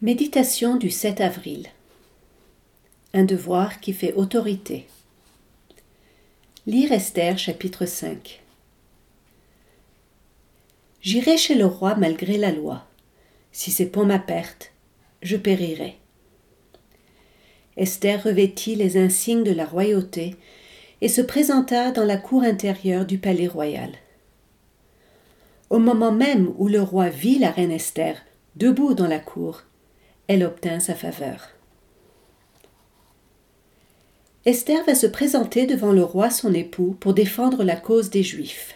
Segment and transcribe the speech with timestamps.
[0.00, 1.66] Méditation du 7 avril.
[3.14, 4.86] Un devoir qui fait autorité.
[6.68, 8.40] Lire Esther chapitre 5.
[11.00, 12.86] J'irai chez le roi malgré la loi.
[13.50, 14.70] Si c'est pour ma perte,
[15.22, 15.96] je périrai.
[17.76, 20.36] Esther revêtit les insignes de la royauté
[21.00, 23.90] et se présenta dans la cour intérieure du palais royal.
[25.70, 28.16] Au moment même où le roi vit la reine Esther
[28.54, 29.64] debout dans la cour,
[30.28, 31.48] elle obtint sa faveur.
[34.44, 38.74] Esther va se présenter devant le roi son époux pour défendre la cause des Juifs.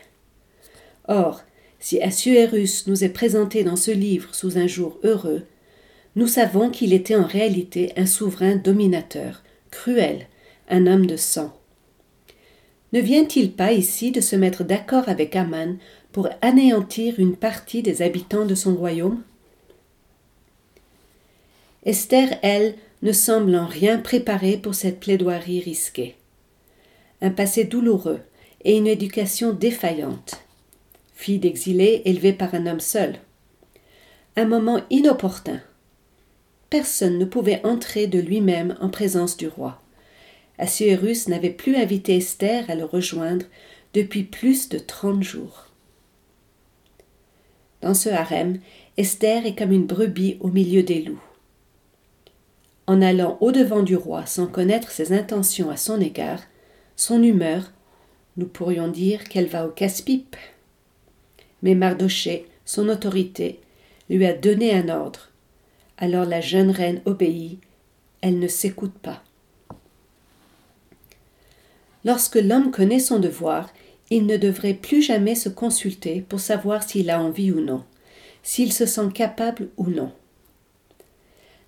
[1.09, 1.43] Or,
[1.79, 5.43] si Assuérus nous est présenté dans ce livre sous un jour heureux,
[6.15, 10.27] nous savons qu'il était en réalité un souverain dominateur, cruel,
[10.69, 11.57] un homme de sang.
[12.93, 15.79] Ne vient-il pas ici de se mettre d'accord avec Aman
[16.13, 19.23] pour anéantir une partie des habitants de son royaume?
[21.85, 26.15] Esther, elle, ne semble en rien préparée pour cette plaidoirie risquée.
[27.21, 28.21] Un passé douloureux
[28.65, 30.45] et une éducation défaillante.
[31.15, 33.17] Fille d'exilé élevée par un homme seul.
[34.37, 35.61] Un moment inopportun.
[36.71, 39.83] Personne ne pouvait entrer de lui-même en présence du roi.
[40.59, 43.47] Assuérus n'avait plus invité Esther à le rejoindre
[43.93, 45.67] depuis plus de trente jours.
[47.81, 48.61] Dans ce harem,
[48.97, 51.21] Esther est comme une brebis au milieu des loups
[52.87, 56.41] en allant au-devant du roi sans connaître ses intentions à son égard,
[56.97, 57.73] son humeur,
[58.37, 60.37] nous pourrions dire qu'elle va au casse-pipe.
[61.63, 63.61] Mais Mardoché, son autorité,
[64.11, 65.31] lui a donné un ordre.
[65.99, 67.61] Alors la jeune reine obéit,
[68.21, 69.23] elle ne s'écoute pas.
[72.05, 73.71] Lorsque l'homme connaît son devoir,
[74.11, 77.85] il ne devrait plus jamais se consulter pour savoir s'il a envie ou non,
[78.43, 80.13] s'il se sent capable ou non.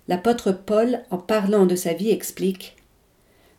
[0.07, 2.75] L'apôtre Paul, en parlant de sa vie, explique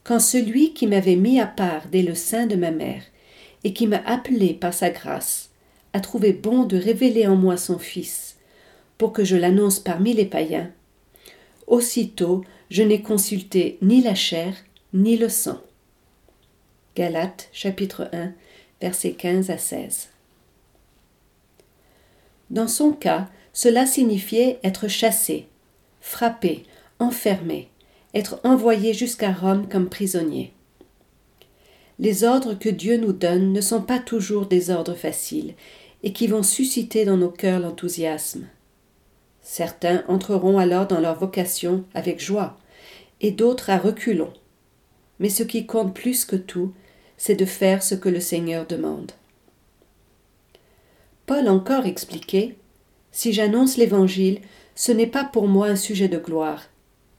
[0.04, 3.02] Quand celui qui m'avait mis à part dès le sein de ma mère,
[3.64, 5.50] et qui m'a appelé par sa grâce,
[5.92, 8.36] a trouvé bon de révéler en moi son Fils,
[8.98, 10.70] pour que je l'annonce parmi les païens,
[11.66, 14.54] aussitôt je n'ai consulté ni la chair
[14.92, 15.60] ni le sang.
[16.94, 18.32] Galates chapitre 1
[18.80, 20.10] versets 15 à 16.
[22.50, 25.48] Dans son cas, cela signifiait être chassé,
[26.06, 26.62] frappé,
[27.00, 27.68] enfermé,
[28.14, 30.52] être envoyé jusqu'à Rome comme prisonnier.
[31.98, 35.54] Les ordres que Dieu nous donne ne sont pas toujours des ordres faciles
[36.04, 38.46] et qui vont susciter dans nos cœurs l'enthousiasme.
[39.42, 42.56] Certains entreront alors dans leur vocation avec joie,
[43.20, 44.32] et d'autres à reculons.
[45.18, 46.72] Mais ce qui compte plus que tout,
[47.16, 49.10] c'est de faire ce que le Seigneur demande.
[51.26, 52.54] Paul encore expliquait
[53.10, 54.40] Si j'annonce l'Évangile,
[54.76, 56.62] ce n'est pas pour moi un sujet de gloire,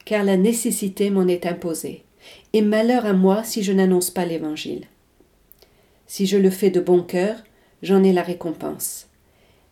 [0.05, 2.03] car la nécessité m'en est imposée,
[2.53, 4.85] et malheur à moi si je n'annonce pas l'Évangile.
[6.05, 7.43] Si je le fais de bon cœur,
[7.81, 9.07] j'en ai la récompense.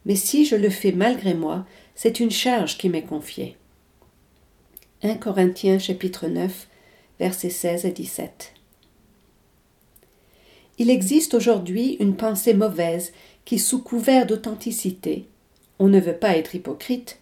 [0.05, 3.55] Mais si je le fais malgré moi, c'est une charge qui m'est confiée.
[5.03, 6.67] 1 Corinthiens chapitre 9,
[7.19, 8.53] versets 16 et 17.
[10.79, 13.13] Il existe aujourd'hui une pensée mauvaise
[13.45, 15.27] qui, sous couvert d'authenticité,
[15.77, 17.19] on ne veut pas être hypocrite,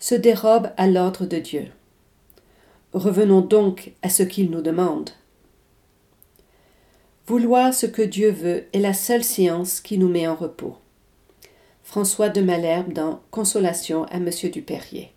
[0.00, 1.66] se dérobe à l'ordre de Dieu.
[2.92, 5.10] Revenons donc à ce qu'il nous demande.
[7.26, 10.76] Vouloir ce que Dieu veut est la seule science qui nous met en repos.
[11.84, 15.12] François de Malherbe dans Consolation à Monsieur Dupérier.